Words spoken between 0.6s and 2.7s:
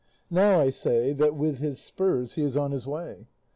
say that "with his spurs, he is